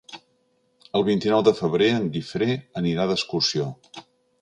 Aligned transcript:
El 0.99 1.05
vint-i-nou 1.09 1.45
de 1.49 1.53
febrer 1.61 1.91
en 1.99 2.09
Guifré 2.17 2.51
anirà 2.85 3.09
d'excursió. 3.15 3.73